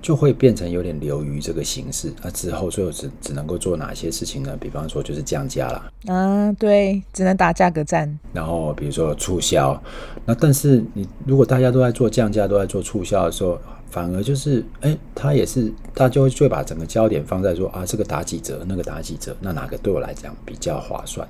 [0.00, 2.12] 就会变成有点流于这个形式。
[2.22, 4.56] 那之后最后只只能够做哪些事情呢？
[4.60, 5.90] 比方说就是降价啦。
[6.06, 8.18] 啊，对，只能打价格战。
[8.32, 9.82] 然后比如说促销，
[10.26, 13.58] 那但是你如果大家都在做降价，都在做促销的时候，
[13.90, 21.26] 反而就是哎，他也是他就会就会把整个焦点放在说啊，这个打几折，那个打几折，那哪个对我来讲比较划算？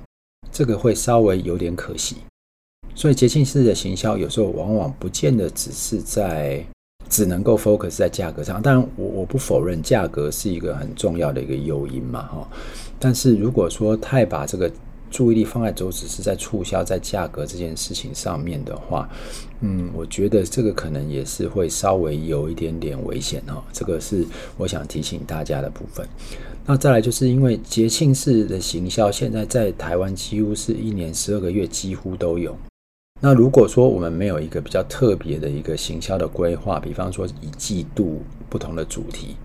[0.51, 2.17] 这个会稍微有点可惜。
[2.95, 6.63] 所以节庆式的行销有时候往往不见得只是在
[7.09, 12.47] 只能够 focus 在价格上，当然我我不否认价格是一个很重要的一个诱因嘛哈，
[12.97, 14.71] 但是如果说太把这个
[15.11, 19.07] 注意力放在都只是在促销在价格这件事情上面的话，
[19.59, 24.25] 嗯，我觉得这个可能也是会稍微有一点点危险哈，这个是
[24.57, 26.07] 我想提醒大家的部分。
[26.65, 32.57] 那再来就是因为节庆式的行销现在在台湾几乎是一年十二个月几乎都有。
[33.25, 39.37] 那如果说我们没有一个比较特别的一个行销的规划，比方说一季度不同的主题，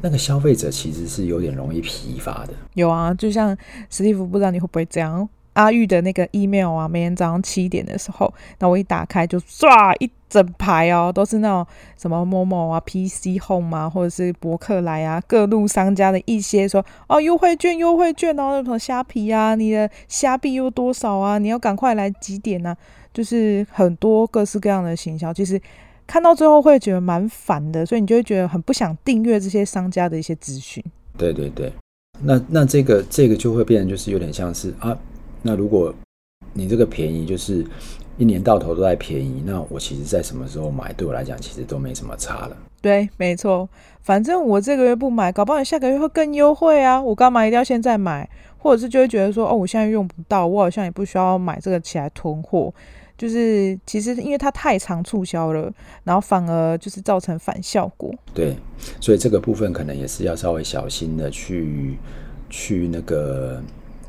[0.00, 2.54] 那个消费者其实是有点容易疲乏的。
[2.72, 3.54] 有啊，就像
[3.90, 5.28] 史蒂夫，不知道你会不会这样？
[5.54, 21.38] 阿玉的那个 email 啊，每天早上七点的时候，那我一打开就唰一整排哦，都是那种什么某某啊、PC Home 啊，或者是博客来啊，各路商家的一些说哦优惠券、优惠券哦，什么虾皮啊，你的虾币又多少啊？
[21.38, 22.76] 你要赶快来几点啊？
[23.12, 25.60] 就是很多各式各样的行销，其实
[26.04, 30.82] 看到最后会觉得蛮烦的，所以你就会觉得很不想订阅这些商家的一些资讯。
[31.16, 31.72] 对对对，
[32.22, 34.98] 那那这个这个就会变成就是有点像是啊。
[35.46, 35.94] 那如果
[36.54, 37.64] 你这个便宜就是
[38.16, 42.56] 一年到头都在便宜，那我其实在什么时候买，对我来讲其实都没什么差了。
[42.80, 43.68] 对，没错，
[44.00, 47.00] 反正我这个月不买，搞不好你下个月会更优惠啊！
[47.00, 48.28] 我干嘛一定要现在买？
[48.58, 52.72] 或者是就会觉得说，哦，我现在用不到，我好像也不需要买这个起来囤货。
[53.16, 55.72] 就是其实因为它太常促销了，
[56.02, 58.12] 然后反而就是造成反效果。
[58.34, 58.56] 对，
[59.00, 61.96] 所以这个部分可能也是要稍微小心的去
[62.50, 63.62] 去那个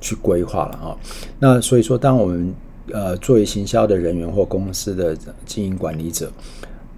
[0.06, 0.98] 去规划了哈。
[1.40, 2.54] 那所以说，当我们
[2.94, 6.32] 呃作为行销的人员或公司的经营管理者，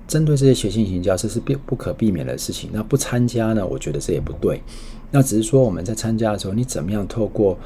[0.06, 2.70] 针对这些节庆行销，这是必不可避免的事情。
[2.74, 3.66] 那不参加呢？
[3.66, 4.62] 我觉得这也不对。
[5.10, 7.58] 那只是说我们在参加的时候，你怎么样透过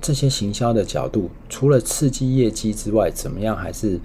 [0.00, 4.00] 这些行销的角度，除了刺激业绩之外，怎么样还是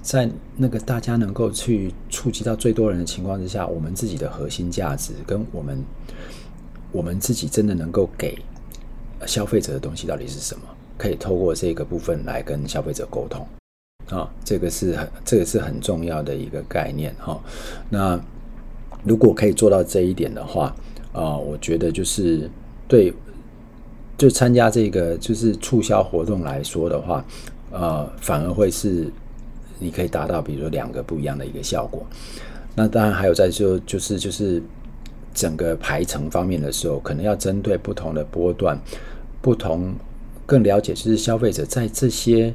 [0.00, 5.84] 在那个大家能够去触及到最多人的情况之下，我们自己的核心价值跟我们
[6.92, 8.38] 我们自己真的能够给
[9.26, 10.62] 消费者的东西到底是什么？
[10.96, 13.46] 可以透过这个部分来跟消费者沟通。
[14.08, 17.40] 啊、哦，这个是很这个是很重要的一个概念哈、哦。
[17.90, 18.20] 那
[19.02, 20.74] 如果可以做到这一点的话，
[21.12, 22.48] 啊、我觉得就是
[22.86, 23.12] 对，
[24.16, 27.24] 就参加这个就是促销活动来说的话，
[27.72, 29.10] 呃，反而会是
[29.78, 32.06] 你可以达到，比如说两个不一样的一个效果。
[32.74, 34.62] 那当然还有在说，就是就是
[35.34, 38.78] 整个排程方面的时候，可能要针对不同的波段，
[39.46, 39.94] 不同
[40.44, 42.52] 更了解，就是消费者在这些。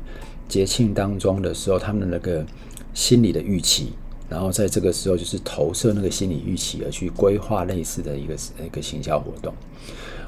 [0.52, 2.46] 节庆当中的时候，他们的那个
[2.94, 3.94] 心理的预期，
[4.28, 8.36] 然后在这个时候就是投射那个心理预期，而去规划类似的一个
[8.66, 9.54] 一个行销活动。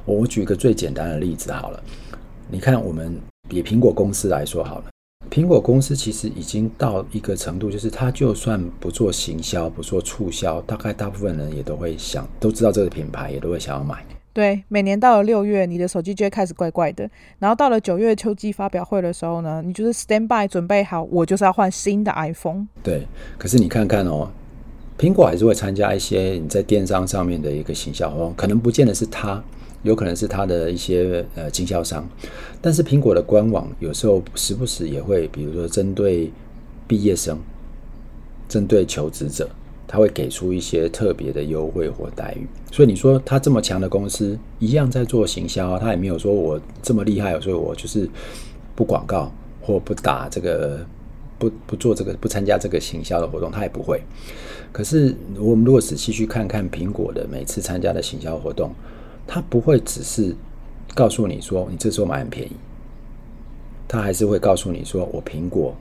[0.05, 1.83] 我举个最简单的例子好了，
[2.49, 4.85] 你看我们以苹果公司来说好了，
[5.29, 14.05] 苹果公司其实已经到一个程度，就是它就算不做行销，不做促销，大概大部分人也都会想，都知道这个品牌，也都会想要买。
[14.33, 17.07] 对，每年到了六月，你的手机就会开始怪怪的。
[17.37, 22.65] 然后到了九月秋季发表会的时候呢，你就是 stand by 准备好，我就是要换新的 iPhone。
[22.81, 23.07] 对，
[23.37, 24.27] 可是你看看哦，
[24.97, 29.43] 苹果还是会参加一些你在电商上面的一个行销活动，可能不见得是他，
[29.83, 32.03] 有可能是他的一些呃经销商。
[32.59, 36.31] 但是苹果的官网有时候时不时也会，比如说针对
[36.87, 37.39] 毕业生，
[38.49, 39.47] 针对求职者。
[39.85, 48.09] 他会给出一些特别的优惠或待遇，所以你说他这么强的公司一样在做行销，他也没有说我这么厉害，所以我就是
[48.73, 50.83] 不广告或不打这个，
[51.37, 54.01] 不不做这个，不参加这个行销的活动，他也不会。
[54.71, 58.71] 可是我们如果仔细去看看苹果的每次参加的行销活动，
[59.27, 60.35] 他不会只是
[60.95, 62.53] 告诉你说你这时候买很便宜，
[63.87, 65.75] 他还是会告诉你说我苹果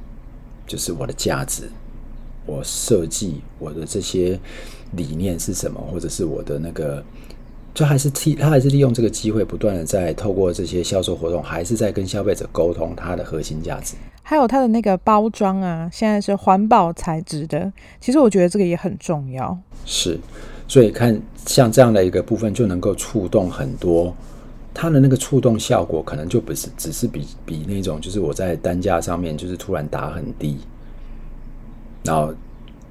[0.66, 1.70] 就是我的价值。
[2.46, 4.38] 我设计我的这些
[4.96, 7.02] 理念是什么，或者是我的那个，
[7.72, 13.94] 就还是替他还是利用这个机会，不断的在透过这些销售活动，还是在跟消费者沟通它的核心价值。
[14.24, 19.58] 还有它的那个包装啊，现在是环保材质的，其实我觉得这个也很重要。
[19.84, 20.18] 是，
[20.68, 24.14] 所以看像这样的一个部分，就能够触动很多，
[24.72, 30.58] 它的那个触动效果，可能就不是只是比比那种，就是我在单价上面就是突然打很低。
[32.04, 32.34] 然后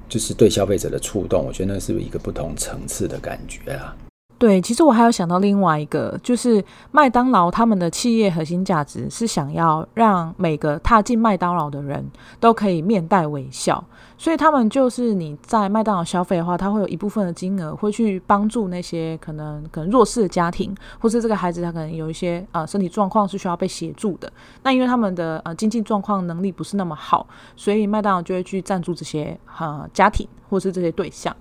[0.08, 3.96] 就是对消费者的触动，我觉得那是一个不同层次的感觉啊。
[4.42, 12.04] 对，其实我还有想到另外一个，就是麦当劳他们的企业核心价值是想要让每个踏进麦当劳的人
[12.40, 13.84] 都可以面带微笑，
[14.18, 24.28] 所以他们就是你在麦当劳消费的话，他会有一部分的金额会去帮助那些可能可能弱势的家庭，或是这个孩子他可能有一些呃身体状况是需要被协助的。
[24.64, 27.24] 那因为他们的呃经济状况能力不是那么好，
[27.54, 31.32] 所以麦当劳就会去赞助这些呃家庭或是这些对象。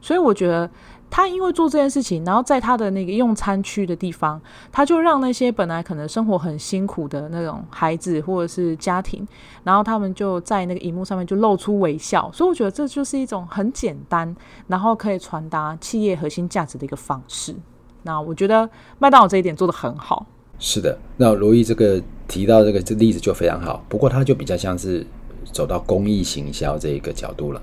[0.00, 0.70] 所以我觉得。
[1.16, 4.40] 他因为做这件事情，然后在他的那个用餐区的地方，
[4.72, 9.24] 他就让那些本来可能生活很辛苦的那种孩子或者是家庭，
[9.62, 12.28] 然后他们就在那个荧幕上面就露出微笑。
[12.32, 14.34] 所以我觉得这就是一种很简单，
[14.66, 17.54] 然后可以传达企业核心价值的一个方式。
[18.02, 20.26] 那我觉得麦当劳这一点做得很好。
[20.58, 25.06] 是的，那罗毅这个提到这个这个例子就非常好，不过他就比较像是
[25.52, 27.62] 走到公益行销这一个角度了。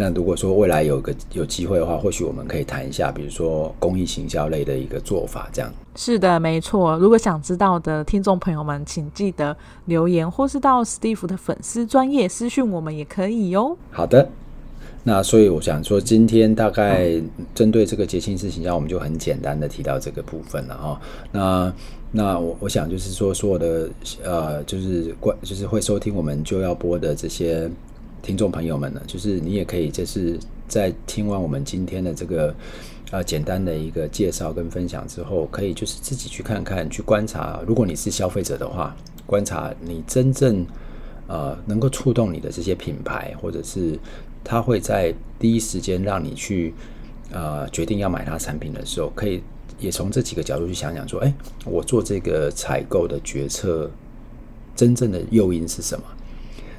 [0.00, 5.68] 那如果说未来有个有机会的话，或许我们可以谈一下，比如说公益行销类的一个做法，这样。
[5.96, 6.96] 是的，没错。
[6.98, 13.76] 如果想知道的听众朋友们，请记得留言，或是到 Steve 的粉丝专业私讯我们也可以哟。
[13.90, 14.28] 好的。
[15.02, 17.20] 那所以我想说，今天大概
[17.52, 21.00] 针对这个节庆式行销，我们就很简单的提到这个部分了哈。
[21.32, 21.72] 那
[22.12, 23.90] 那我我想就是说，所有的
[24.22, 27.68] 呃，就是关就是会收听我们就要播的这些。
[28.22, 32.54] 听众朋友们呢，就是你也可以，就是在听完我们今天的这个
[33.10, 37.62] 呃简单的一个介绍跟分享之后，可以就是自己去看看，去观察。
[37.66, 38.94] 如果你是消费者的话，
[39.24, 40.66] 观察你真正
[41.26, 43.98] 呃能够触动你的这些品牌，或者是
[44.44, 46.74] 他会在第一时间让你去
[47.30, 49.42] 呃决定要买他产品的时候，可以
[49.78, 51.32] 也从这几个角度去想想说，哎，
[51.64, 53.90] 我做这个采购的决策
[54.74, 56.04] 真正的诱因是什么？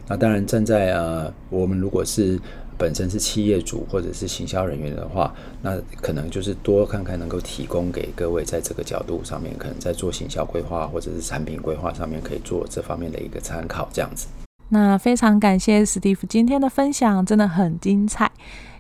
[0.10, 2.39] 那当然，站在呃，我们如果是
[2.80, 5.32] 本身是企业主或者是行销人员的话，
[5.62, 14.28] 那可能就是多看看能够提供给各位在这个角度上面，可能在做行销规划或者是产品规划上面可以做这方面的一个参考，这样子。
[14.70, 18.32] 那非常感谢 Steve 今天的分享，真的很精彩。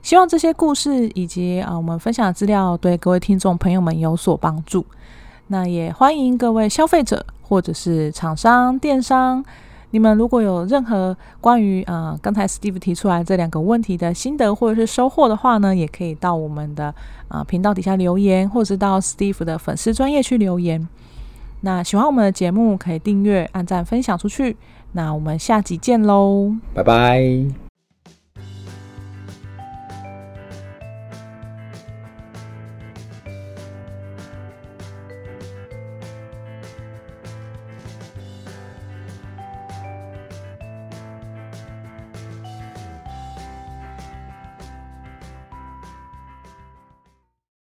[0.01, 4.83] 希望这些故事以及啊我们分享的资料对各位听众朋友们有所帮助。
[5.47, 9.45] 那也欢迎各位消费者或者是厂商、电商。
[9.91, 16.93] 你们如果有任何关于呃刚才 Steve 提出来这两个问题的心得或者是收获的话呢，也可以到我们的
[17.27, 20.87] 啊频道底下留言，或者是到 Steve 的粉丝专业去留言。
[21.61, 24.55] 那喜欢我们的节目，可以订阅、按赞、分享出去。
[24.93, 27.68] 那我们下集见喽，拜拜。